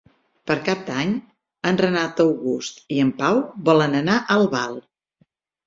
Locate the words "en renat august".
1.73-2.83